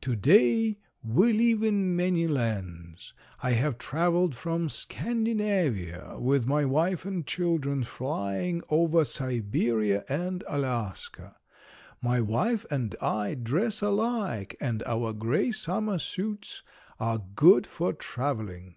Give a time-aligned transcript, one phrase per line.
[0.00, 3.12] Today we live in many lands.
[3.42, 11.36] I have traveled from Scandinavia with my wife and children, flying over Siberia and Alaska.
[12.00, 16.62] My wife and I dress alike and our gray summer suits
[16.98, 18.76] are good for traveling.